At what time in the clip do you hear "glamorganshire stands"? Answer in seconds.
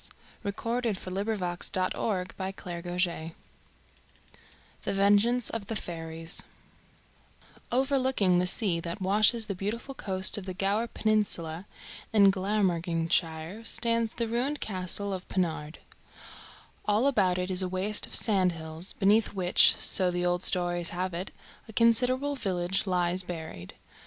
12.31-14.15